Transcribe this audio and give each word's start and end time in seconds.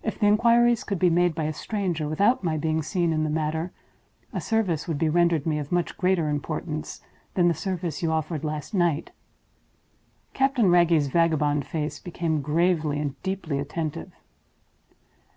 If 0.00 0.20
the 0.20 0.26
inquiries 0.26 0.84
could 0.84 1.00
be 1.00 1.10
made 1.10 1.34
by 1.34 1.42
a 1.42 1.52
stranger, 1.52 2.06
without 2.08 2.44
my 2.44 2.56
being 2.56 2.82
seen 2.84 3.12
in 3.12 3.24
the 3.24 3.28
matter, 3.28 3.72
a 4.32 4.40
service 4.40 4.86
would 4.86 4.96
be 4.96 5.08
rendered 5.08 5.44
me 5.44 5.58
of 5.58 5.72
much 5.72 5.98
greater 5.98 6.28
importance 6.28 7.00
than 7.34 7.48
the 7.48 7.52
service 7.52 8.00
you 8.00 8.12
offered 8.12 8.44
last 8.44 8.74
night." 8.74 9.10
Captain 10.34 10.70
Wragge's 10.70 11.08
vagabond 11.08 11.66
face 11.66 11.98
became 11.98 12.42
gravely 12.42 13.00
and 13.00 13.20
deeply 13.24 13.58
attentive. 13.58 14.12